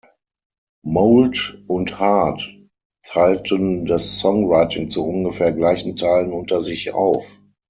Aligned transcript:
Mould 0.83 1.63
und 1.67 1.99
Hart 1.99 2.51
teilten 3.03 3.85
das 3.85 4.17
Songwriting 4.19 4.89
zu 4.89 5.05
ungefähr 5.07 5.51
gleichen 5.51 5.95
Teilen 5.95 6.33
unter 6.33 6.63
sich 6.63 6.91
auf. 6.95 7.39